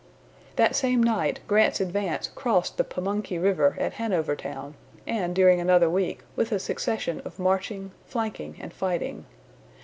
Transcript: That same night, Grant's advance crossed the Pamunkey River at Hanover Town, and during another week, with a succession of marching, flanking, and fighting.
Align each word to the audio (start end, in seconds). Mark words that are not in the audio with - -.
That 0.55 0.75
same 0.75 1.03
night, 1.03 1.41
Grant's 1.47 1.79
advance 1.79 2.27
crossed 2.33 2.77
the 2.77 2.83
Pamunkey 2.83 3.37
River 3.37 3.77
at 3.79 3.93
Hanover 3.93 4.35
Town, 4.35 4.73
and 5.05 5.35
during 5.35 5.59
another 5.59 5.91
week, 5.91 6.21
with 6.35 6.51
a 6.51 6.57
succession 6.57 7.21
of 7.23 7.37
marching, 7.37 7.91
flanking, 8.07 8.55
and 8.59 8.73
fighting. 8.73 9.27